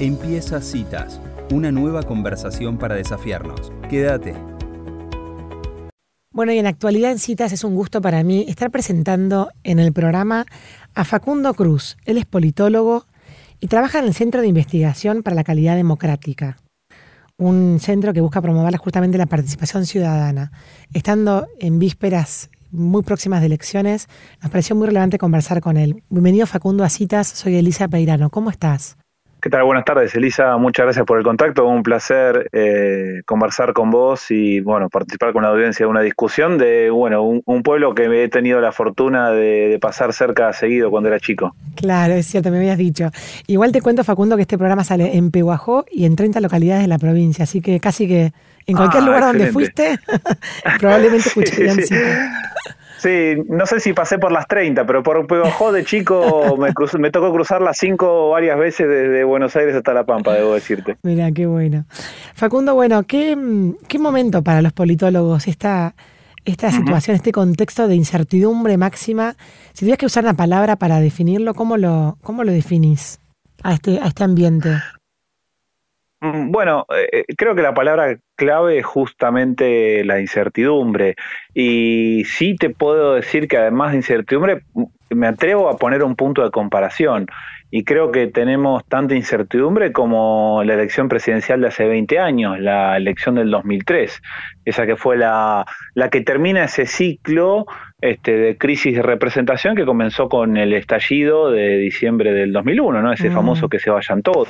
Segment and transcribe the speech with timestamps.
[0.00, 1.20] Empieza Citas,
[1.52, 3.72] una nueva conversación para desafiarnos.
[3.88, 4.34] Quédate.
[6.32, 9.92] Bueno, y en actualidad en Citas es un gusto para mí estar presentando en el
[9.92, 10.46] programa
[10.96, 11.96] a Facundo Cruz.
[12.06, 13.06] Él es politólogo
[13.60, 16.56] y trabaja en el Centro de Investigación para la Calidad Democrática,
[17.38, 20.50] un centro que busca promover justamente la participación ciudadana.
[20.92, 24.08] Estando en vísperas muy próximas de elecciones,
[24.42, 26.02] nos pareció muy relevante conversar con él.
[26.10, 28.30] Bienvenido Facundo a Citas, soy Elisa Peirano.
[28.30, 28.96] ¿Cómo estás?
[29.44, 29.64] ¿Qué tal?
[29.64, 30.56] Buenas tardes, Elisa.
[30.56, 31.66] Muchas gracias por el contacto.
[31.66, 36.56] Un placer eh, conversar con vos y, bueno, participar con la audiencia de una discusión
[36.56, 41.10] de, bueno, un, pueblo que me he tenido la fortuna de, pasar cerca seguido cuando
[41.10, 41.54] era chico.
[41.76, 43.10] Claro, es cierto, me habías dicho.
[43.46, 46.88] Igual te cuento, Facundo, que este programa sale en Pehuajó y en 30 localidades de
[46.88, 48.32] la provincia, así que casi que
[48.66, 49.98] en cualquier ah, lugar donde fuiste,
[50.80, 51.94] probablemente escucharían sí, Sí,
[53.04, 57.32] no sé si pasé por las 30, pero por Pehuajó de chico me, me tocó
[57.32, 60.96] cruzar las 5 varias veces desde Buenos Aires hasta La Pampa, debo decirte.
[61.02, 61.84] Mira, qué bueno.
[62.34, 63.36] Facundo, bueno, ¿qué,
[63.88, 65.94] qué momento para los politólogos esta,
[66.44, 69.36] esta situación, este contexto de incertidumbre máxima?
[69.72, 73.20] Si tuvieras que usar una palabra para definirlo, ¿cómo lo, cómo lo definís
[73.62, 74.70] a este, a este ambiente?
[76.24, 81.16] Mm, bueno, eh, eh, creo que la palabra clave es justamente la incertidumbre.
[81.52, 86.16] Y sí te puedo decir que además de incertidumbre, mm, me atrevo a poner un
[86.16, 87.26] punto de comparación.
[87.70, 92.96] Y creo que tenemos tanta incertidumbre como la elección presidencial de hace 20 años, la
[92.96, 94.22] elección del 2003,
[94.64, 97.66] esa que fue la, la que termina ese ciclo
[98.00, 103.12] este, de crisis de representación que comenzó con el estallido de diciembre del 2001, ¿no?
[103.12, 103.34] ese mm.
[103.34, 104.48] famoso que se vayan todos.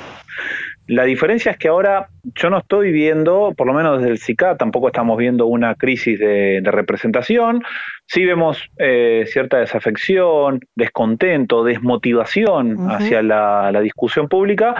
[0.87, 4.55] La diferencia es que ahora yo no estoy viendo, por lo menos desde el SICA,
[4.55, 7.63] tampoco estamos viendo una crisis de, representación.
[8.05, 14.75] Sí vemos eh, cierta desafección, descontento, desmotivación hacia la, la, discusión pública,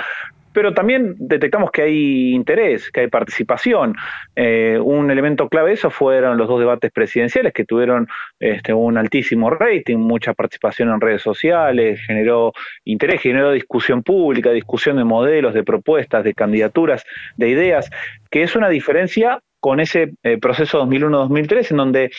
[0.55, 3.93] pero también detectamos que hay interés, que hay participación.
[4.37, 8.07] Eh, un elemento clave de eso fueron los dos debates presidenciales que tuvieron
[8.39, 12.53] este, un altísimo rating, mucha participación en redes sociales, generó
[12.85, 17.03] interés, generó discusión pública, discusión de modelos, de propuestas, de candidaturas,
[17.35, 17.89] de ideas,
[18.31, 22.11] que es una diferencia con ese eh, proceso 2001-2003, en donde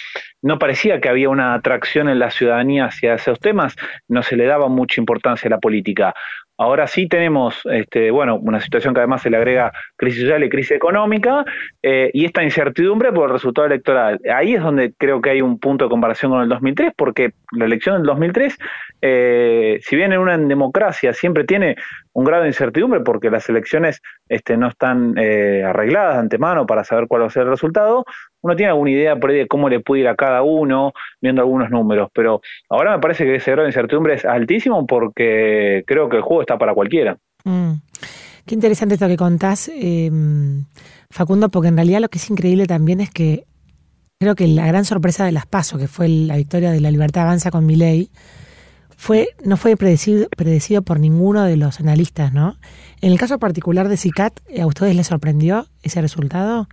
[0.42, 3.76] no parecía que había una atracción en la ciudadanía hacia esos temas,
[4.08, 6.12] no se le daba mucha importancia a la política.
[6.58, 10.48] Ahora sí tenemos, este, bueno, una situación que además se le agrega crisis social y
[10.48, 11.44] crisis económica
[11.82, 14.18] eh, y esta incertidumbre por el resultado electoral.
[14.34, 17.66] Ahí es donde creo que hay un punto de comparación con el 2003, porque la
[17.66, 18.56] elección del 2003,
[19.02, 21.76] eh, si bien en una democracia siempre tiene
[22.14, 24.00] un grado de incertidumbre porque las elecciones
[24.30, 28.06] este, no están eh, arregladas de antemano para saber cuál va a ser el resultado,
[28.46, 31.42] uno tiene alguna idea por ahí de cómo le puede ir a cada uno, viendo
[31.42, 36.08] algunos números, pero ahora me parece que ese grado de incertidumbre es altísimo porque creo
[36.08, 37.18] que el juego está para cualquiera.
[37.44, 37.72] Mm.
[38.46, 40.10] Qué interesante esto que contás, eh,
[41.10, 43.44] Facundo, porque en realidad lo que es increíble también es que
[44.20, 47.24] creo que la gran sorpresa de las PASO, que fue la victoria de la libertad
[47.24, 48.10] avanza con mi ley,
[48.96, 52.56] fue, no fue predecido, predecido por ninguno de los analistas, ¿no?
[53.00, 56.68] En el caso particular de CICAT, ¿a ustedes les sorprendió ese resultado?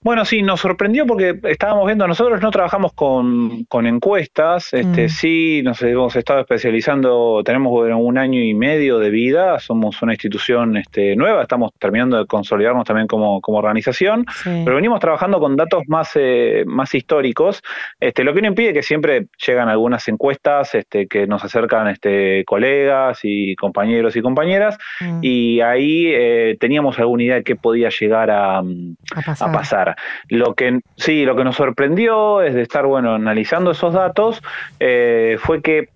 [0.00, 5.08] Bueno, sí, nos sorprendió porque estábamos viendo, nosotros no trabajamos con, con encuestas, este, mm.
[5.08, 10.76] sí, nos hemos estado especializando, tenemos un año y medio de vida, somos una institución
[10.76, 15.82] este, nueva, estamos terminando de consolidarnos también como, como organización, pero venimos trabajando con datos
[15.88, 17.60] más, eh, más históricos,
[17.98, 22.44] este, lo que no impide que siempre llegan algunas encuestas este, que nos acercan este,
[22.44, 25.18] colegas y compañeros y compañeras, mm.
[25.22, 28.62] y ahí eh, teníamos alguna idea de qué podía llegar a,
[29.40, 29.87] A pasar.
[30.28, 34.42] Lo que sí, lo que nos sorprendió es de estar bueno analizando esos datos
[34.80, 35.88] eh, fue que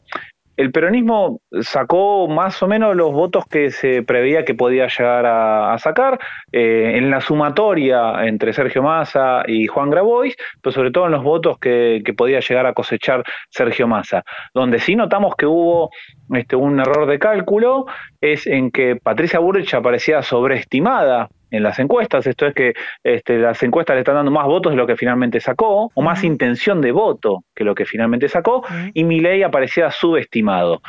[0.57, 5.77] el peronismo sacó más o menos los votos que se preveía que podía llegar a,
[5.79, 6.19] sacar
[6.53, 11.25] eh, en la sumatoria entre Sergio Massa y Juan Grabois, pero sobre todo en los
[11.25, 14.23] votos que, podía llegar a cosechar Sergio Massa.
[14.53, 15.91] Donde sí notamos que hubo
[16.35, 17.87] este, un error de cálculo
[18.21, 22.27] es en que Patricia Burrich aparecía sobreestimada en las encuestas.
[22.27, 25.39] Esto es que este, las encuestas le están dando más votos de lo que finalmente
[25.39, 29.91] sacó, o más intención de voto que lo que finalmente sacó, y mi ley aparecía
[29.91, 30.83] subestimado.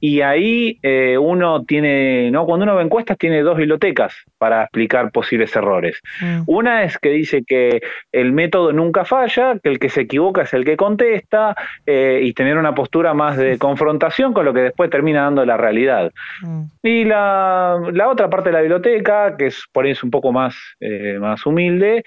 [0.00, 2.46] Y ahí eh, uno tiene, ¿no?
[2.46, 6.00] Cuando uno ve encuestas, tiene dos bibliotecas para explicar posibles errores.
[6.20, 6.42] Mm.
[6.46, 10.54] Una es que dice que el método nunca falla, que el que se equivoca es
[10.54, 11.54] el que contesta,
[11.86, 15.58] eh, y tener una postura más de confrontación con lo que después termina dando la
[15.58, 16.10] realidad.
[16.42, 16.62] Mm.
[16.82, 20.32] Y la, la, otra parte de la biblioteca, que es por ahí es un poco
[20.32, 22.02] más, eh, más humilde,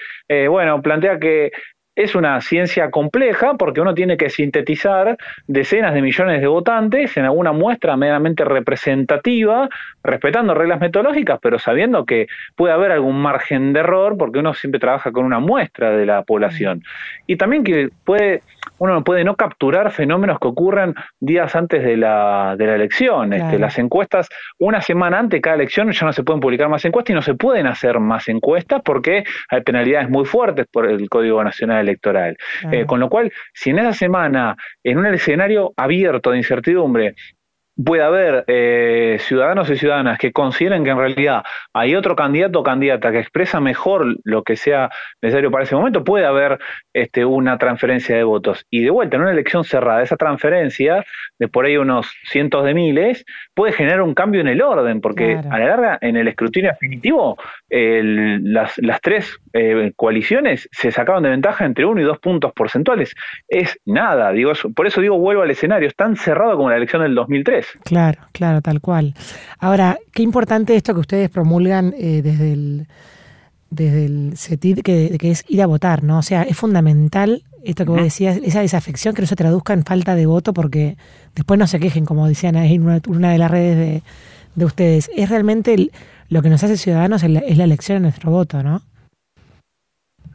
[0.49, 1.51] bueno, plantea que
[1.95, 5.17] es una ciencia compleja porque uno tiene que sintetizar
[5.47, 9.69] decenas de millones de votantes en alguna muestra medianamente representativa,
[10.03, 14.79] respetando reglas metodológicas, pero sabiendo que puede haber algún margen de error porque uno siempre
[14.79, 16.83] trabaja con una muestra de la población.
[17.27, 18.41] Y también que puede
[18.79, 23.33] uno puede no capturar fenómenos que ocurran días antes de la, de la elección.
[23.33, 24.27] Este, las encuestas,
[24.59, 27.21] una semana antes de cada elección ya no se pueden publicar más encuestas y no
[27.21, 32.37] se pueden hacer más encuestas porque hay penalidades muy fuertes por el Código Nacional Electoral.
[32.71, 37.15] Eh, con lo cual, si en esa semana, en un escenario abierto de incertidumbre,
[37.81, 41.43] puede haber eh, ciudadanos y ciudadanas que consideren que en realidad
[41.73, 44.89] hay otro candidato o candidata que expresa mejor lo que sea
[45.21, 46.59] necesario para ese momento, puede haber
[46.93, 48.65] este, una transferencia de votos.
[48.69, 51.03] Y de vuelta, en una elección cerrada, esa transferencia
[51.39, 55.39] de por ahí unos cientos de miles puede generar un cambio en el orden, porque
[55.49, 57.37] a la larga, en el escrutinio definitivo,
[57.69, 63.15] las, las, tres eh, coaliciones se sacaban de ventaja entre uno y dos puntos porcentuales.
[63.47, 67.01] Es nada, digo, por eso digo, vuelvo al escenario, es tan cerrado como la elección
[67.01, 67.62] del 2003.
[67.83, 69.13] Claro, claro, tal cual.
[69.59, 72.87] Ahora, qué importante esto que ustedes promulgan eh, desde el
[73.69, 76.19] desde el CETID, que, es ir a votar, ¿no?
[76.19, 79.83] O sea, es fundamental esto que vos decías, esa desafección que no se traduzca en
[79.83, 80.95] falta de voto, porque
[81.33, 84.03] después no se quejen, como decían ahí en una, de las redes de,
[84.53, 85.09] de ustedes.
[85.15, 85.89] Es realmente
[86.29, 88.83] lo que nos hace ciudadanos es la elección de nuestro voto, ¿no?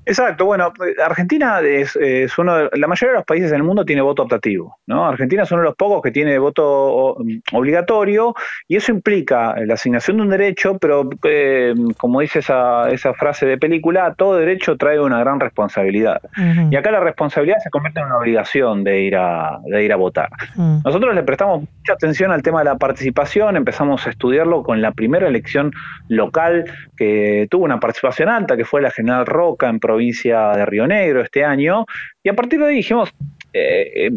[0.08, 0.72] Exacto, bueno,
[1.04, 1.94] Argentina es,
[2.38, 5.06] uno de, la mayoría de los países del mundo tiene voto optativo, ¿no?
[5.06, 7.18] Argentina es uno de los pocos que tiene voto
[7.52, 8.34] obligatorio
[8.66, 13.44] y eso implica la asignación de un derecho, pero eh, como dice esa, esa frase
[13.44, 16.22] de película, todo derecho trae una gran responsabilidad.
[16.70, 19.96] Y acá la responsabilidad se convierte en una obligación de ir a, de ir a
[19.96, 20.30] votar.
[20.56, 24.92] Nosotros le prestamos mucha atención al tema de la participación, empezamos a estudiarlo con la
[24.92, 25.70] primera elección
[26.08, 26.64] local
[26.96, 30.86] que tuvo una participación alta, que fue la General Roca en provincia provincia de Río
[30.86, 31.84] Negro este año,
[32.22, 33.12] y a partir de ahí dijimos,
[33.52, 34.10] eh, eh,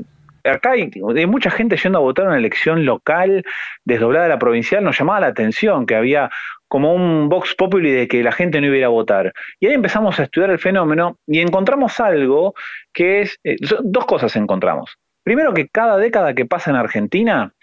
[0.43, 0.91] acá hay,
[1.25, 3.43] mucha gente yendo a votar en una elección local
[3.83, 6.29] desdoblada de la provincial, nos llamaba la atención que había
[6.67, 9.33] como un vox populi de que la gente no iba a ir a votar.
[9.59, 12.53] Y ahí empezamos a estudiar el fenómeno y encontramos algo
[12.93, 14.97] que es, eh, dos cosas encontramos.
[15.23, 17.53] Primero que cada década que pasa en Argentina,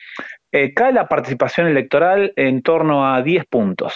[0.50, 3.94] cae la participación electoral en torno a 10 puntos.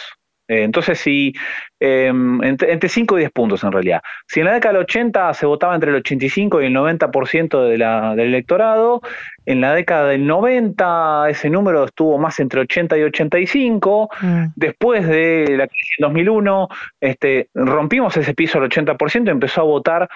[0.52, 1.32] Eh, entonces, si
[1.80, 4.02] em, entre, 5 y 10 puntos en realidad.
[4.26, 7.78] Si en la década del 80 se votaba entre el 85 y el 90% de
[7.78, 9.00] la, del electorado,
[9.46, 14.10] en la década del 90 ese número estuvo más entre 80 y 85.
[14.20, 14.44] Mm.
[14.54, 16.68] Después de la crisis en 2001,
[17.00, 20.08] este, rompimos ese piso al 80%, empezó a votar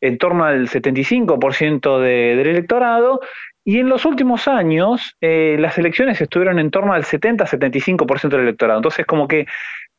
[0.00, 3.20] en torno al 75% de, del electorado
[3.66, 8.78] y en los últimos años, eh, las elecciones estuvieron en torno al 70-75% del electorado.
[8.78, 9.46] Entonces, como que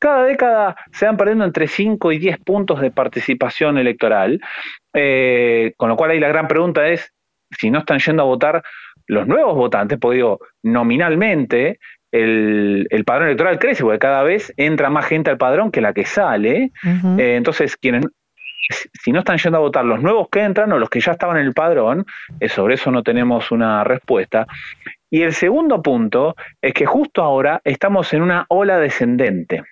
[0.06, 4.40] cada década se van perdiendo entre 5 y 10 puntos de participación electoral.
[4.94, 7.12] Eh, con lo cual, ahí la gran pregunta es:
[7.50, 8.62] si no están yendo a votar
[9.08, 11.80] los nuevos votantes, porque digo, nominalmente,
[12.12, 16.06] el, padrón electoral crece, porque cada vez entra más gente al padrón que la que
[16.06, 16.72] sale.
[17.18, 18.06] Eh, entonces, quienes
[18.94, 21.38] si no están yendo a votar los nuevos que entran o los que ya estaban
[21.38, 22.06] en el padrón,
[22.40, 24.48] eh, sobre eso no tenemos una respuesta.
[25.10, 29.64] Y el segundo punto es que justo ahora estamos en una ola descendente.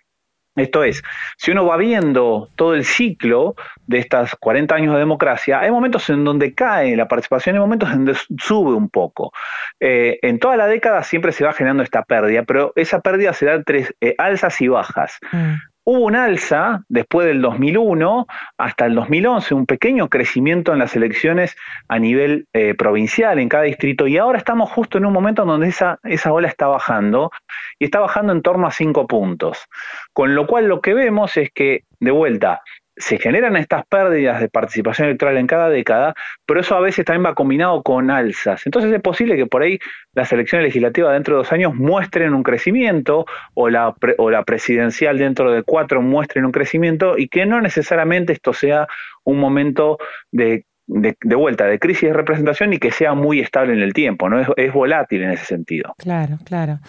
[0.56, 1.02] Esto es,
[1.38, 3.56] si uno va viendo todo el ciclo
[3.88, 7.90] de estas 40 años de democracia, hay momentos en donde cae la participación, hay momentos
[7.92, 9.32] en donde sube un poco.
[9.80, 13.48] Eh, en toda la década siempre se va generando esta pérdida, pero esa pérdida se
[13.48, 15.18] da entre eh, alzas y bajas.
[15.32, 15.54] Mm.
[15.86, 18.26] Hubo un alza después del 2001
[18.58, 21.58] hasta el 2011, un pequeño crecimiento en las elecciones
[21.90, 25.50] a nivel eh, provincial en cada distrito y ahora estamos justo en un momento en
[25.50, 27.32] donde esa, esa ola está bajando
[27.80, 29.66] y está bajando en torno a cinco puntos.
[30.14, 32.62] Con lo cual lo que vemos es que, de vuelta,
[32.96, 36.14] se generan estas pérdidas de participación electoral en cada década,
[36.46, 38.66] pero eso a veces también va combinado con alzas.
[38.66, 39.80] Entonces es posible que por ahí
[40.14, 45.18] las elecciones legislativas dentro de dos años muestren un crecimiento o la, o la presidencial
[45.18, 48.88] dentro de cuatro muestren un crecimiento y que no necesariamente esto sea
[49.24, 49.98] un momento
[50.32, 54.30] de de, vuelta, de crisis de representación y que sea muy estable en el tiempo,
[54.30, 54.42] ¿no?
[54.56, 55.94] Es, volátil en ese sentido.
[55.98, 56.80] Claro, claro.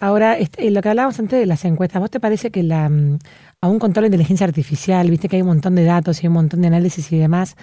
[0.00, 3.18] Ahora, este, lo que hablábamos antes de las encuestas, ¿vos te parece que la, mm,
[3.60, 6.34] aún con toda la inteligencia artificial, viste que hay un montón de datos y un
[6.34, 7.56] montón de análisis y demás,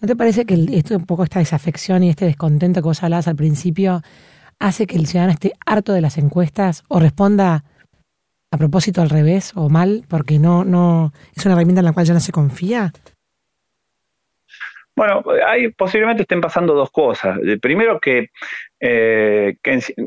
[0.00, 3.28] ¿no te parece que esto un poco esta desafección y este descontento que vos hablabas
[3.28, 4.02] al principio
[4.58, 7.64] hace que el ciudadano esté harto de las encuestas o responda
[8.50, 12.06] a propósito al revés o mal porque no, no es una herramienta en la cual
[12.06, 12.92] ya no se confía?
[14.98, 17.38] Bueno, hay, posiblemente estén pasando dos cosas.
[17.62, 18.30] Primero que,
[18.80, 19.56] eh,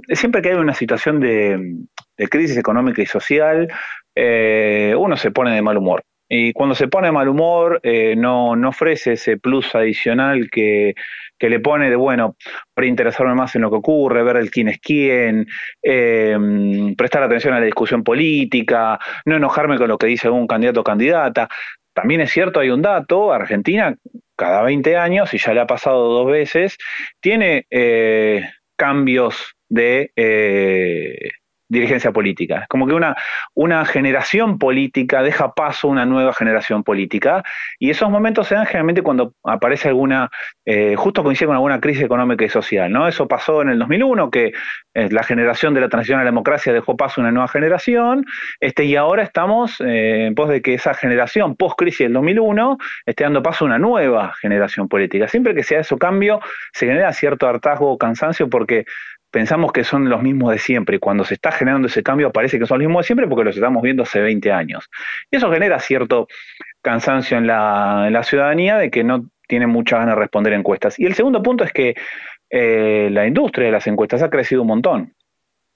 [0.10, 3.70] siempre que hay una situación de crisis económica y social,
[4.16, 6.04] eh, uno se pone de mal humor.
[6.34, 10.96] y cuando se pone mal humor eh, no, no ofrece ese plus adicional que,
[11.38, 12.36] que le pone de, bueno,
[12.74, 15.48] para interesarme más en lo que ocurre, ver el quién es quién,
[15.84, 16.38] eh,
[16.98, 20.84] prestar atención a la discusión política, no enojarme con lo que dice algún candidato o
[20.84, 21.50] candidata.
[21.94, 23.96] También es cierto, hay un dato, Argentina
[24.42, 26.76] cada 20 años, y ya le ha pasado dos veces,
[27.20, 31.30] tiene eh, cambios de eh,
[31.72, 32.60] dirigencia política.
[32.60, 33.16] Es como que una,
[33.54, 37.44] una generación política deja paso a una nueva generación política
[37.80, 40.30] y esos momentos se dan generalmente cuando aparece alguna,
[40.66, 43.08] eh, justo coincide con alguna crisis económica y social, ¿no?
[43.08, 44.52] Eso pasó en el 2001, que
[44.94, 48.26] eh, la generación de la transición a la democracia dejó paso a una nueva generación,
[48.60, 53.24] este, y ahora estamos eh, en pos de que esa generación post-crisis del 2001 esté
[53.24, 55.30] dando paso a una nueva generación política.
[55.30, 56.42] Siempre que sea eso cambio,
[56.74, 58.86] se genera cierto hartazgo o cansancio porque
[59.32, 62.60] pensamos que son los mismos de siempre y cuando se está generando ese cambio parece
[62.60, 64.90] que son los mismos de siempre porque los estamos viendo hace 20 años.
[65.32, 66.28] Y eso genera cierto
[66.82, 71.00] cansancio en la, en la ciudadanía de que no tiene muchas ganas de responder encuestas.
[71.00, 71.96] Y el segundo punto es que
[72.50, 75.14] eh, la industria de las encuestas ha crecido un montón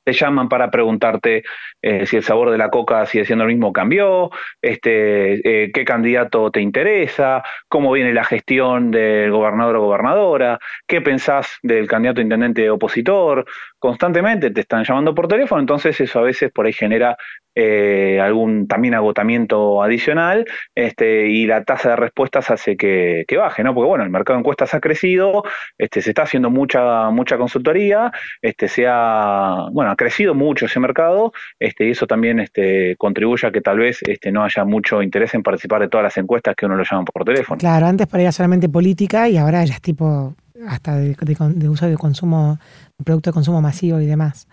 [0.05, 1.43] te llaman para preguntarte
[1.81, 4.29] eh, si el sabor de la coca sigue siendo el mismo cambió,
[4.61, 11.01] este, eh, qué candidato te interesa, cómo viene la gestión del gobernador o gobernadora, qué
[11.01, 13.45] pensás del candidato intendente opositor,
[13.85, 17.15] constantemente te están llamando por teléfono, entonces eso a veces por ahí genera
[17.53, 23.75] eh, algún también agotamiento adicional este, y la tasa de respuestas hace que, baje, ¿no?
[23.75, 25.43] Porque bueno, el mercado de encuestas ha crecido,
[25.77, 28.11] este, se está haciendo mucha, mucha consultoría,
[28.41, 33.47] este, se ha, bueno, ha crecido mucho ese mercado, este, y eso también este, contribuye
[33.47, 36.55] a que tal vez este, no haya mucho interés en participar de todas las encuestas
[36.55, 37.59] que uno lo llama por teléfono.
[37.59, 40.35] Claro, antes para solamente política y ahora ya es tipo
[40.67, 42.59] hasta de, de uso de consumo,
[43.03, 44.47] producto de consumo masivo y demás.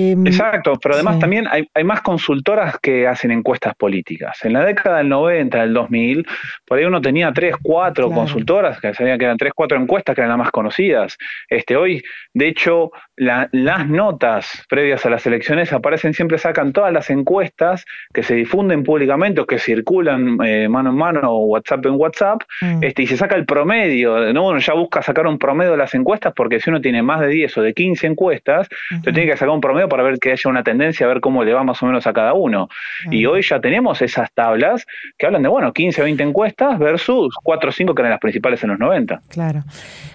[0.00, 4.42] Em, Exacto, pero además también hay, más consultoras que hacen encuestas políticas.
[4.44, 6.26] En la década del 90, del 2000,
[6.66, 10.22] por ahí uno tenía tres, cuatro consultoras, que sabían que eran tres, cuatro encuestas que
[10.22, 11.18] eran las más conocidas.
[11.48, 12.02] Este, hoy,
[12.32, 18.22] de hecho, las notas previas a las elecciones aparecen, siempre sacan todas las encuestas que
[18.22, 22.84] se difunden públicamente o que circulan eh, mano en mano o WhatsApp en WhatsApp, mm.
[22.84, 24.32] este, y se saca el promedio.
[24.32, 24.48] ¿no?
[24.48, 27.28] Uno ya busca sacar un promedio de las encuestas porque si uno tiene más de
[27.28, 30.48] 10 o de 15 encuestas, uh tiene que sacar un promedio para ver que haya
[30.48, 32.68] una tendencia, a ver cómo le va más o menos a cada uno.
[33.10, 34.86] Y hoy ya tenemos esas tablas
[35.18, 38.20] que hablan de, bueno, 15 o 20 encuestas versus 4 o 5 que eran las
[38.20, 39.20] principales en los 90.
[39.28, 39.64] Claro.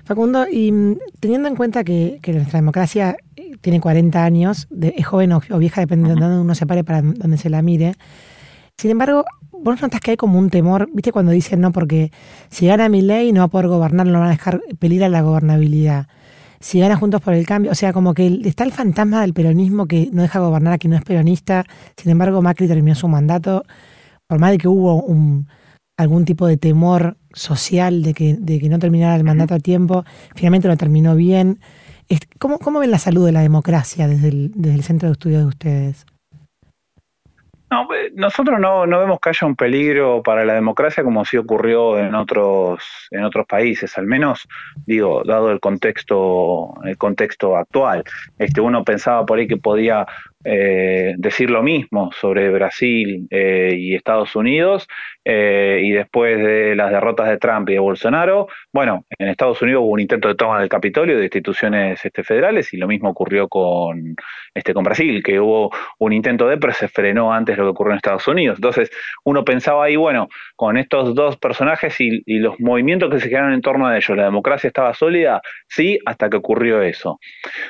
[0.06, 5.34] Facundo, y mm, teniendo en cuenta que, nuestra democracia eh, tiene 40 años, es joven
[5.34, 7.94] o, vieja, dependiendo de donde uno se pare para donde se la mire,
[8.78, 12.12] sin embargo, vos notas que hay como un temor, viste cuando dicen, no, porque
[12.50, 15.22] si gana mi ley no va a poder gobernar, no van a dejar peligrar la
[15.22, 16.08] gobernabilidad
[16.60, 19.88] si gana Juntos por el Cambio, o sea, como que está el fantasma del peronismo
[19.88, 21.66] que no deja gobernar a quien no es peronista,
[21.98, 23.64] sin embargo Macri terminó su mandato,
[24.28, 25.48] por más de que hubo un,
[25.98, 30.06] algún tipo de temor social de que, de que no terminara el mandato a tiempo,
[30.36, 31.60] finalmente lo terminó bien.
[32.40, 35.40] ¿Cómo, cómo ven la salud de la democracia desde el, desde el centro de estudio
[35.40, 36.06] de ustedes?
[37.76, 41.36] No, eh, nosotros no, no, vemos que haya un peligro para la democracia como sí
[41.36, 44.48] ocurrió en otros, en otros países, al menos,
[44.86, 48.06] digo, dado el contexto, el contexto actual.
[48.40, 50.08] Este, uno pensaba por ahí que podía
[50.48, 54.88] eh, decir lo mismo sobre Brasil eh, y Estados Unidos
[55.24, 59.82] eh, y después de las derrotas de Trump y de Bolsonaro, bueno, en Estados Unidos
[59.82, 63.48] hubo un intento de toma del Capitolio de instituciones este, federales y lo mismo ocurrió
[63.48, 64.16] con,
[64.54, 67.94] este, con Brasil, que hubo un intento de, pero se frenó antes lo que ocurrió
[67.94, 68.60] en Estados Unidos.
[68.60, 68.92] Entonces
[69.24, 73.62] uno pensaba ahí, bueno, con estos dos personajes y, los movimientos que se quedaron en
[73.62, 77.20] torno a ellos, la democracia estaba sólida, sí, hasta que ocurrió eso.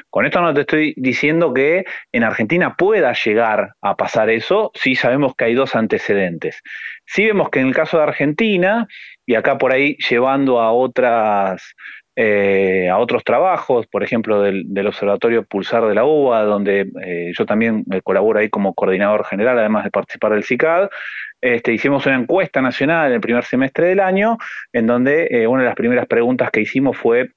[0.10, 4.95] Con esto no te estoy diciendo que en Argentina pueda llegar a pasar eso, sí
[4.95, 6.62] sabemos que hay dos antecedentes.
[7.05, 8.88] Sí vemos que en el caso de Argentina,
[9.25, 11.75] y acá por ahí llevando a otras
[12.17, 17.45] eh, a otros trabajos, por ejemplo, del, Observatorio Pulsar de la UBA, donde eh, yo
[17.45, 20.89] también colaboro ahí como coordinador general, además de participar del CICAD.
[21.41, 24.38] Este, hicimos una encuesta nacional en el primer semestre del año,
[24.72, 27.31] en donde eh, una de las primeras preguntas que hicimos fue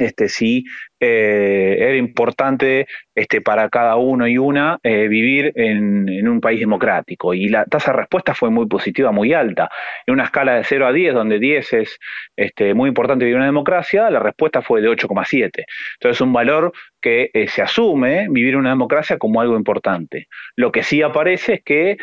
[0.00, 0.64] este, si
[0.98, 7.34] eh, era importante este, para cada uno y una eh, vivir en, un país democrático.
[7.34, 9.70] Y la tasa de respuesta fue muy positiva, muy alta.
[10.06, 11.98] En una escala de 0 a 10, donde 10 es
[12.36, 15.64] este, muy importante vivir en una democracia, la respuesta fue de 8,7.
[15.94, 20.28] Entonces, un valor que eh, se asume vivir en una democracia como algo importante.
[20.56, 21.96] Lo que sí aparece es que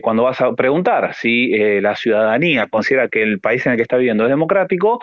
[0.00, 3.98] cuando vas a preguntar si la ciudadanía considera que el país en el que está
[3.98, 4.98] viviendo es democrático,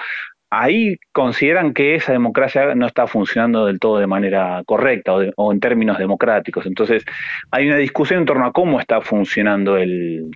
[0.51, 5.59] ahí consideran que esa democracia no está funcionando del todo de manera correcta o, en
[5.59, 6.65] términos democráticos.
[6.65, 7.05] Entonces,
[7.49, 10.29] hay una discusión en torno a cómo está funcionando el,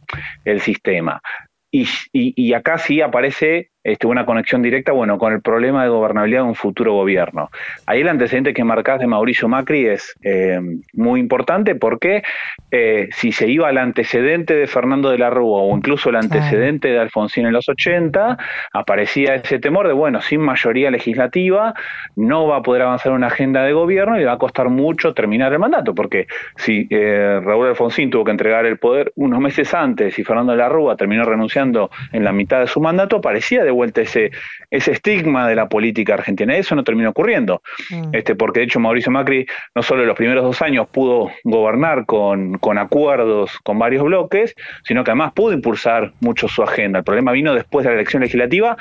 [0.60, 1.22] sistema.
[1.70, 6.42] Y, y, acá sí aparece este, una conexión directa, bueno, con el problema de gobernabilidad
[6.42, 7.52] de un futuro gobierno.
[7.86, 10.60] Ahí el antecedente que marcás de Mauricio Macri es eh,
[10.94, 12.24] muy importante porque
[12.72, 16.88] eh, si se iba al antecedente de Fernando de la Rúa o incluso el antecedente
[16.88, 18.38] de Alfonsín en los 80,
[18.74, 21.76] aparecía ese temor de, bueno, sin mayoría legislativa
[22.16, 25.14] no va a poder avanzar una agenda de gobierno y le va a costar mucho
[25.14, 26.26] terminar el mandato, porque
[26.56, 30.58] si eh, Raúl Alfonsín tuvo que entregar el poder unos meses antes y Fernando de
[30.58, 34.32] la Rúa terminó renunciando en la mitad de su mandato, parecía de vuelta ese,
[34.72, 36.56] ese estigma de la política argentina.
[36.56, 38.10] Eso no terminó ocurriendo, mm.
[38.14, 42.06] este, porque de hecho Mauricio Macri no solo en los primeros dos años pudo gobernar
[42.06, 47.00] con, con acuerdos con varios bloques, sino que además pudo impulsar mucho su agenda.
[47.00, 48.78] El problema vino después de la elección legislativa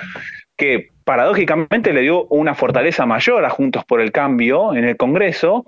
[0.56, 5.64] que paradójicamente le dio una fortaleza mayor a Juntos por el Cambio en el Congreso,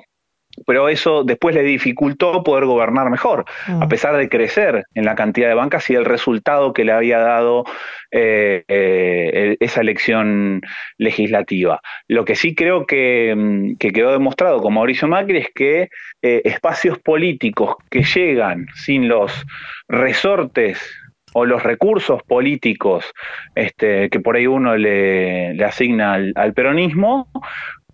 [0.66, 3.82] pero eso después le dificultó poder gobernar mejor, mm.
[3.82, 7.18] a pesar de crecer en la cantidad de bancas y el resultado que le había
[7.18, 7.64] dado
[8.10, 10.62] eh, eh, esa elección
[10.98, 11.80] legislativa.
[12.08, 15.88] Lo que sí creo que, mm, quedó demostrado con Mauricio Macri es que
[16.22, 19.44] eh, espacios políticos que llegan sin los
[19.88, 20.78] resortes
[21.38, 23.12] o los recursos políticos
[23.54, 27.28] este, que por ahí uno le, asigna al, peronismo,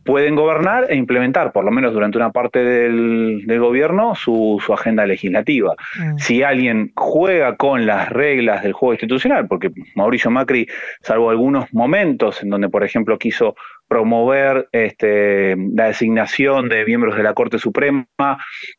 [0.04, 5.74] pueden gobernar e implementar, por lo menos durante una parte del, gobierno, su, agenda legislativa.
[5.98, 6.18] Mm.
[6.18, 10.66] Si alguien juega con las reglas del juego institucional, porque Mauricio Macri,
[11.00, 13.54] salvo algunos momentos en donde, por ejemplo, quiso
[13.92, 18.06] promover este, la designación de miembros de la Corte Suprema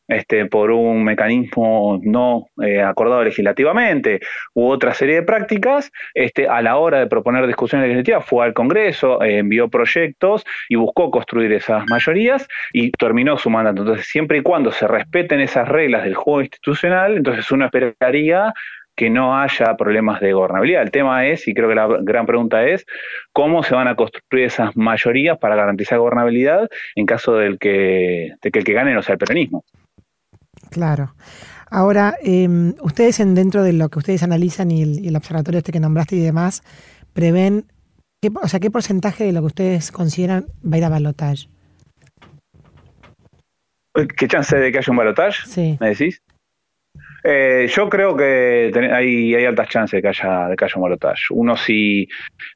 [0.08, 4.18] este, por un mecanismo no eh, acordado legislativamente
[4.54, 8.54] u otra serie de prácticas, este, a la hora de proponer discusiones legislativas fue al
[8.54, 13.82] Congreso, eh, envió proyectos y buscó construir esas mayorías y terminó su mandato.
[13.82, 18.52] Entonces, siempre y cuando se respeten esas reglas del juego institucional, entonces uno esperaría
[18.96, 20.82] que no haya problemas de gobernabilidad.
[20.82, 22.86] El tema es, y creo que la gran pregunta es,
[23.32, 28.50] cómo se van a construir esas mayorías para garantizar gobernabilidad en caso del que, de
[28.50, 29.64] que el que gane no sea el peronismo.
[30.70, 31.14] Claro.
[31.70, 35.80] Ahora, em, ustedes en, dentro de lo que ustedes analizan y el, observatorio este que
[35.80, 36.62] nombraste y demás,
[37.12, 37.66] prevén,
[38.22, 41.48] qué, o sea, qué porcentaje de lo que ustedes consideran va a ir a balotage.
[44.16, 45.46] ¿Qué chance de que haya un balotage?
[45.46, 45.76] Sí.
[45.80, 46.22] ¿Me decís?
[47.26, 51.22] Eh, yo creo que hay, altas chances de que haya, de que haya un balotaje.
[51.30, 52.06] Uno si,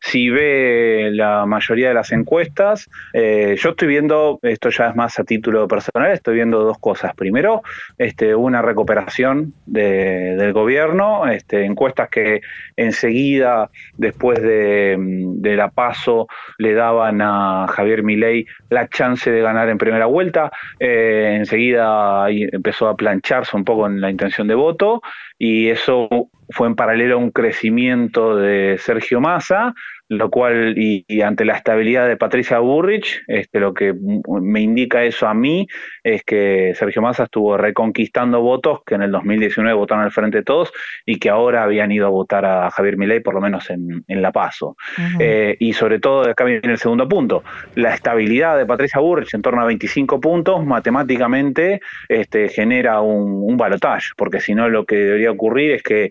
[0.00, 5.18] si ve la mayoría de las encuestas, eh, yo estoy viendo, esto ya es más
[5.18, 7.14] a título personal, estoy viendo dos cosas.
[7.14, 7.62] Primero,
[7.96, 12.42] este, una recuperación de, del gobierno, este, encuestas que
[12.76, 16.28] enseguida, después de, de la paso,
[16.58, 20.52] le daban a Javier Milei la chance de ganar en primera vuelta.
[20.78, 25.00] Eh, enseguida empezó a plancharse un poco en la intención de voto
[25.38, 26.08] y eso
[26.50, 29.74] fue en paralelo a un crecimiento de Sergio Massa
[30.08, 35.26] lo cual, y, ante la estabilidad de Patricia Burrich, este, lo que me indica eso
[35.26, 35.66] a mí
[36.02, 40.44] es que Sergio Massa estuvo reconquistando votos que en el 2019 votaron al frente de
[40.44, 40.72] todos
[41.04, 44.32] y que ahora habían ido a votar a Javier Milei, por lo menos en, La
[44.32, 44.76] Paso.
[45.18, 47.44] Eh, y sobre todo, acá viene el segundo punto,
[47.74, 53.56] la estabilidad de Patricia Burrich en torno a 25 puntos, matemáticamente este, genera un, un
[53.56, 56.10] balotaje, porque si no lo que debería ocurrir es que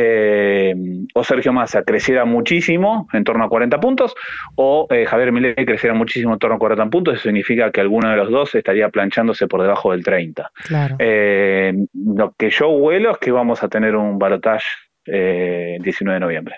[0.00, 0.74] eh,
[1.12, 4.14] o Sergio Massa creciera muchísimo, en torno a 40 puntos,
[4.54, 8.08] o eh, Javier Milei creciera muchísimo en torno a 40 puntos, eso significa que alguno
[8.08, 10.52] de los dos estaría planchándose por debajo del 30.
[11.00, 14.68] Eh, lo que yo huelo es que vamos a tener un balotaje
[15.04, 16.56] el 19 de noviembre.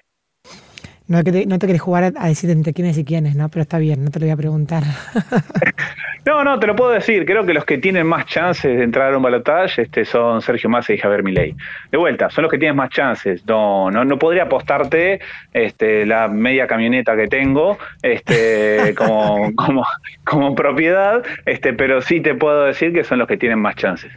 [1.07, 3.49] No te, no te querés jugar a decir entre quiénes y quiénes, ¿no?
[3.49, 4.83] Pero está bien, no te lo voy a preguntar.
[6.27, 7.25] no, no, te lo puedo decir.
[7.25, 10.69] Creo que los que tienen más chances de entrar a un balotaje este, son Sergio
[10.69, 11.57] Massa y Javier Milei.
[11.91, 13.45] De vuelta, son los que tienen más chances.
[13.47, 15.21] No, no, no podría apostarte
[15.53, 19.85] este, la media camioneta que tengo este, como, como,
[20.25, 24.13] como propiedad, este, pero sí te puedo decir que son los que tienen más chances.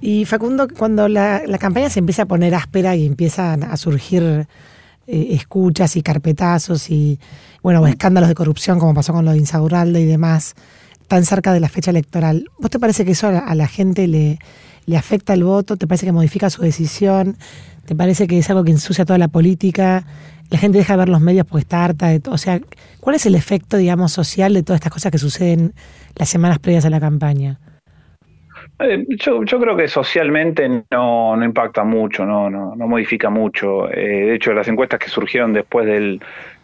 [0.00, 4.46] Y Facundo, cuando la, la campaña se empieza a poner áspera y empiezan a surgir
[5.06, 7.18] eh, escuchas y carpetazos y,
[7.62, 10.54] bueno, escándalos de corrupción como pasó con lo de Insaurralde y demás,
[11.10, 12.44] tan cerca de la fecha electoral.
[12.60, 14.38] ¿Vos te parece que eso a la, gente le,
[14.86, 15.76] le afecta el voto?
[15.76, 17.34] ¿Te parece que modifica su decisión?
[17.84, 20.04] ¿Te parece que es algo que ensucia toda la política?
[20.50, 22.12] La gente deja de ver los medios porque está harta.
[22.28, 22.60] O sea,
[23.00, 25.72] ¿cuál es el efecto, digamos, social de todas estas cosas que suceden
[26.14, 27.58] las semanas previas a la campaña?
[28.78, 33.90] Eh, yo, yo, creo que socialmente no, no impacta mucho, no, no, no modifica mucho.
[33.90, 36.20] Eh, de hecho, las encuestas que surgieron después del,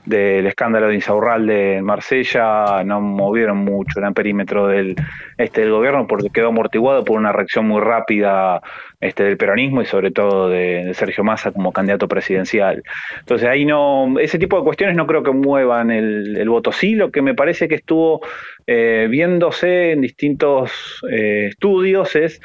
[0.06, 4.94] del escándalo de Insaurralde en Marsella no movieron mucho el perímetro del,
[5.36, 8.62] este, del gobierno porque quedó amortiguado por una reacción muy rápida
[9.00, 12.82] este, del peronismo y sobre todo de, Sergio Massa como candidato presidencial.
[13.18, 16.70] Entonces ahí no, ese tipo de cuestiones no creo que muevan el, voto.
[16.70, 18.20] Sí, lo que me parece que estuvo
[18.66, 22.40] eh, viéndose en distintos eh, estudios es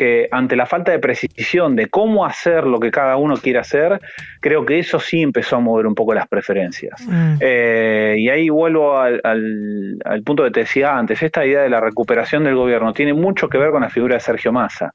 [0.00, 4.00] que ante la falta de precisión de cómo hacer lo que cada uno quiere hacer,
[4.40, 7.06] creo que eso sí empezó a mover un poco las preferencias.
[7.06, 7.34] Mm.
[7.38, 11.82] Eh, y ahí vuelvo al, al, punto que te decía antes, esta idea de la
[11.82, 14.90] recuperación del gobierno tiene mucho que ver con la figura de Sergio Massa.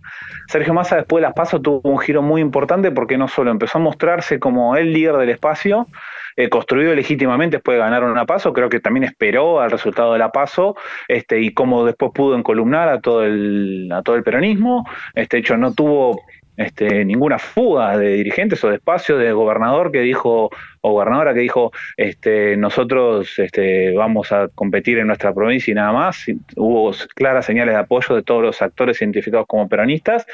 [0.48, 3.78] Sergio Massa después de las pasos tuvo un giro muy importante porque no solo empezó
[3.78, 5.88] a mostrarse como el líder del espacio,
[6.36, 10.20] eh, construido legítimamente después de ganar una paso, creo que también esperó al resultado de
[10.20, 10.76] la paso,
[11.08, 15.58] este, y cómo después pudo encolumnar a todo el, a todo el peronismo, este hecho
[15.58, 16.20] no tuvo
[16.58, 20.50] este, ninguna fuga de dirigentes o de espacio de gobernador que dijo
[20.86, 25.92] o gobernadora que dijo este, nosotros este, vamos a competir en nuestra provincia y nada
[25.92, 26.26] más.
[26.56, 30.28] Hubo claras señales de apoyo de todos los actores identificados como peronistas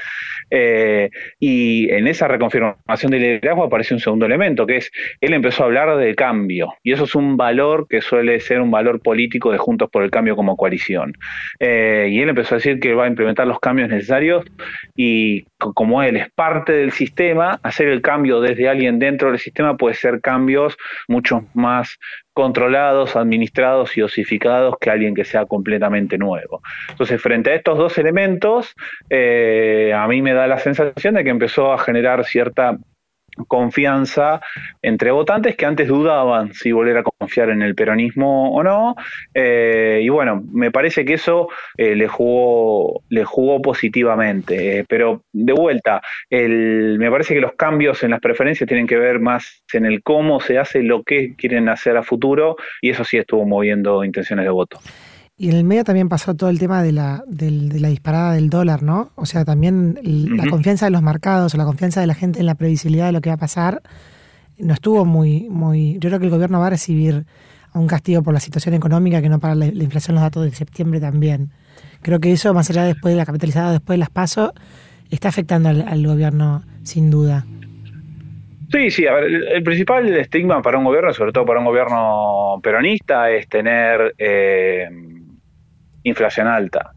[0.50, 1.10] eh,
[1.40, 5.68] y en esa reconfirmación del liderazgo apareció un segundo elemento que es él empezó a
[5.68, 9.58] hablar de cambio y eso es un valor que suele ser un valor político de
[9.58, 11.14] Juntos por el Cambio como coalición.
[11.60, 14.44] Eh, y él empezó a decir que va a implementar los cambios necesarios
[14.96, 19.78] y como él es parte del sistema, hacer el cambio desde alguien dentro del sistema
[19.78, 20.76] puede ser cambio cambios
[21.08, 22.00] mucho más
[22.34, 26.62] controlados, administrados y osificados que alguien que sea completamente nuevo.
[26.90, 28.74] Entonces, frente a estos dos elementos,
[29.10, 32.78] eh, a mí me da la sensación de que empezó a generar cierta
[33.48, 34.42] confianza
[34.82, 38.96] entre votantes que antes dudaban si volver a confiar en el peronismo o no.
[39.34, 44.80] Eh, y bueno, me parece que eso eh, le, jugó, le jugó positivamente.
[44.80, 48.98] Eh, pero de vuelta, el, me parece que los cambios en las preferencias tienen que
[48.98, 53.04] ver más en el cómo se hace lo que quieren hacer a futuro y eso
[53.04, 54.80] sí estuvo moviendo intenciones de voto.
[55.42, 58.52] Y en el medio también pasó todo el tema de la, de, la disparada del
[58.52, 59.10] dólar, ¿no?
[59.16, 62.46] O sea, también la confianza de los mercados o la confianza de la gente en
[62.46, 63.82] la previsibilidad de lo que va a pasar
[64.60, 65.94] no estuvo muy, muy...
[65.94, 67.26] Yo creo que el gobierno va a recibir
[67.74, 71.00] un castigo por la situación económica que no para la, inflación los datos de septiembre
[71.00, 71.50] también.
[72.04, 74.52] Creo que eso, más allá después de la capitalizada, después de las pasos,
[75.10, 77.48] está afectando al, gobierno sin duda.
[78.72, 79.24] Sí, sí, a ver,
[79.56, 84.14] el, principal estigma para un gobierno, sobre todo para un gobierno peronista, es tener...
[84.20, 85.18] Eh,
[86.04, 86.92] inflación alta.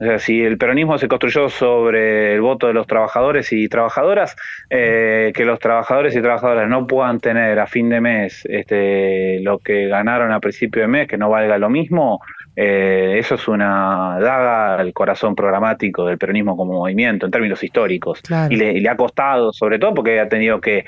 [0.00, 4.36] O sea, si el peronismo se construyó sobre el voto de los trabajadores y trabajadoras,
[4.70, 9.58] eh, que los trabajadores y trabajadoras no puedan tener a fin de mes este, lo
[9.58, 12.20] que ganaron a principio de mes, que no valga lo mismo,
[12.56, 18.20] eh, eso es una daga al corazón programático del peronismo como movimiento en términos históricos.
[18.50, 20.84] Y, le, y, le, ha costado, sobre todo porque ha tenido que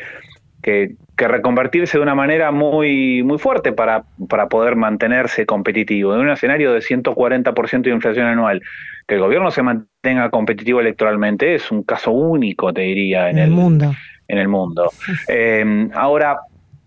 [0.62, 6.14] que, reconvertirse de una manera muy, muy fuerte para, para poder mantenerse competitivo.
[6.14, 8.62] En un escenario de 140% de inflación anual,
[9.06, 13.50] que el gobierno se mantenga competitivo electoralmente es un caso único, te diría, en, el,
[13.50, 13.94] mundo.
[14.28, 14.90] En el mundo.
[15.28, 16.36] Eh, ahora,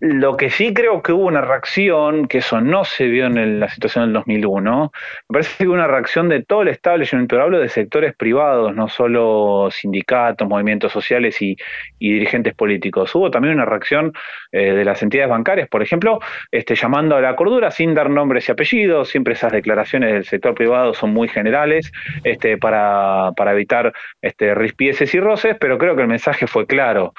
[0.00, 3.68] lo que sí creo que hubo una reacción, que eso no se vio en la
[3.68, 4.92] situación del 2001,
[5.28, 8.74] me parece que hubo una reacción de todo el establishment, pero hablo de sectores privados,
[8.74, 11.56] no solo sindicatos, movimientos sociales y,
[11.98, 13.14] dirigentes políticos.
[13.14, 14.12] Hubo también una reacción
[14.52, 16.18] eh, de las entidades bancarias, por ejemplo,
[16.50, 19.10] este, llamando a la cordura sin dar nombres y apellidos.
[19.10, 21.92] Siempre esas declaraciones del sector privado son muy generales
[22.24, 27.12] este, para, para evitar este, rispieces y roces, pero creo que el mensaje fue claro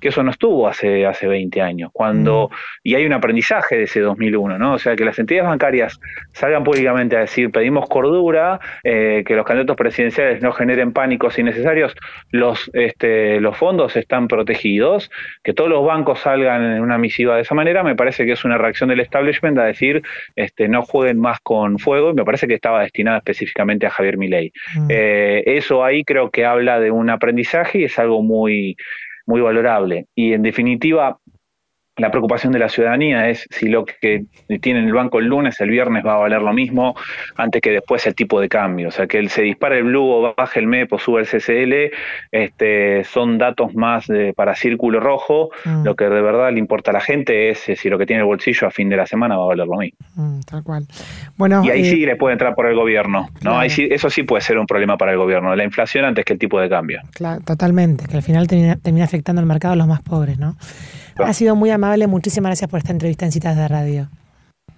[0.00, 2.54] que eso no estuvo hace, hace 20 años, cuando, mm.
[2.84, 4.74] y hay un aprendizaje de ese 2001, ¿no?
[4.74, 6.00] O sea, que las entidades bancarias
[6.32, 11.94] salgan públicamente a decir, pedimos cordura, eh, que los candidatos presidenciales no generen pánicos innecesarios,
[12.30, 15.10] los, este, los fondos están protegidos,
[15.42, 18.44] que todos los bancos salgan en una misiva de esa manera, me parece que es
[18.44, 20.02] una reacción del establishment a decir,
[20.36, 24.16] este, no jueguen más con fuego, y me parece que estaba destinada específicamente a Javier
[24.16, 24.52] Milei.
[24.74, 24.86] Mm.
[24.88, 28.76] Eh, eso ahí creo que habla de un aprendizaje y es algo muy
[29.26, 30.06] muy valorable.
[30.14, 31.18] Y en definitiva,
[32.02, 34.24] la preocupación de la ciudadanía es si lo que
[34.60, 36.96] tiene en el banco el lunes, el viernes va a valer lo mismo
[37.36, 38.88] antes que después el tipo de cambio.
[38.88, 41.94] O sea, que se dispare el blue o baje el MEP o sube el CCL,
[42.32, 45.50] este, son datos más para círculo rojo.
[45.64, 45.84] Mm.
[45.84, 48.26] Lo que de verdad le importa a la gente es si lo que tiene el
[48.26, 49.98] bolsillo a fin de la semana va a valer lo mismo.
[50.16, 50.86] Mm, tal cual.
[51.36, 53.28] Bueno, y ahí sí eh, le puede entrar por el gobierno.
[53.42, 53.56] ¿no?
[53.56, 56.32] Ahí sí, eso sí puede ser un problema para el gobierno, la inflación antes que
[56.32, 57.00] el tipo de cambio.
[57.12, 60.56] Claro, totalmente, que al final termina, termina afectando al mercado a los más pobres, ¿no?
[61.18, 64.08] Ha sido muy amable, muchísimas gracias por esta entrevista en Citas de Radio.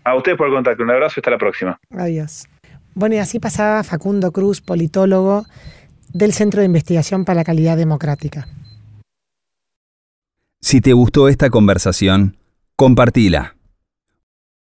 [0.04, 1.78] A ustedes por el contacto, un abrazo y hasta la próxima.
[1.90, 2.46] Adiós.
[2.94, 5.46] Bueno, y así pasaba Facundo Cruz, politólogo
[6.12, 8.46] del Centro de Investigación para la Calidad Democrática.
[10.60, 12.36] Si te gustó esta conversación,
[12.76, 13.53] compartila.